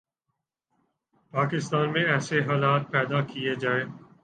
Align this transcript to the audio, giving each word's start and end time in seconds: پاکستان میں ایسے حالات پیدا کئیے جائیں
پاکستان 1.33 1.91
میں 1.93 2.05
ایسے 2.05 2.37
حالات 2.41 2.91
پیدا 2.91 3.21
کئیے 3.23 3.55
جائیں 3.55 3.85